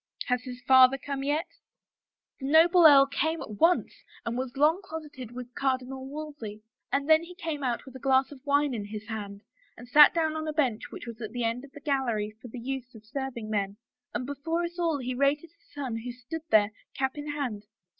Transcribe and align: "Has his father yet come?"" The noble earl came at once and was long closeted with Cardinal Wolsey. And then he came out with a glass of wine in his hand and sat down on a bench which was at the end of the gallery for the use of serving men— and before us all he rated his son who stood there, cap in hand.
"Has 0.29 0.41
his 0.45 0.59
father 0.63 0.97
yet 0.97 1.05
come?"" 1.05 1.19
The 2.41 2.47
noble 2.51 2.87
earl 2.87 3.05
came 3.05 3.39
at 3.39 3.59
once 3.59 3.93
and 4.25 4.35
was 4.35 4.57
long 4.57 4.81
closeted 4.83 5.29
with 5.29 5.53
Cardinal 5.53 6.07
Wolsey. 6.09 6.63
And 6.91 7.07
then 7.07 7.21
he 7.21 7.35
came 7.35 7.61
out 7.63 7.85
with 7.85 7.95
a 7.95 7.99
glass 7.99 8.31
of 8.31 8.43
wine 8.43 8.73
in 8.73 8.85
his 8.85 9.05
hand 9.09 9.43
and 9.77 9.87
sat 9.87 10.11
down 10.11 10.35
on 10.35 10.47
a 10.47 10.53
bench 10.53 10.89
which 10.89 11.05
was 11.05 11.21
at 11.21 11.33
the 11.33 11.43
end 11.43 11.63
of 11.63 11.73
the 11.73 11.79
gallery 11.81 12.35
for 12.41 12.47
the 12.47 12.57
use 12.59 12.95
of 12.95 13.05
serving 13.05 13.51
men— 13.51 13.77
and 14.15 14.25
before 14.25 14.63
us 14.63 14.79
all 14.79 14.97
he 14.97 15.13
rated 15.13 15.51
his 15.51 15.71
son 15.71 15.97
who 15.97 16.11
stood 16.11 16.41
there, 16.49 16.71
cap 16.97 17.15
in 17.15 17.27
hand. 17.33 17.67